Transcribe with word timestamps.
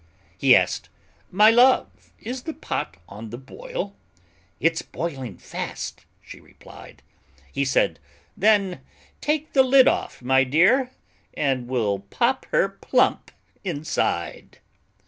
He 0.35 0.55
asked, 0.55 0.89
"My 1.29 1.51
love, 1.51 1.87
is 2.17 2.41
the 2.41 2.55
pot 2.55 2.97
on 3.07 3.29
the 3.29 3.37
boil?" 3.37 3.95
"It's 4.59 4.81
boiling 4.81 5.37
fast," 5.37 6.05
she 6.23 6.39
replied. 6.39 7.03
He 7.51 7.63
said, 7.63 7.99
"Then 8.35 8.81
take 9.21 9.53
the 9.53 9.61
lid 9.61 9.87
off, 9.87 10.23
my 10.23 10.43
dear, 10.43 10.89
And 11.35 11.67
we'll 11.67 11.99
pop 11.99 12.45
her 12.45 12.67
plump 12.67 13.29
inside!" 13.63 14.57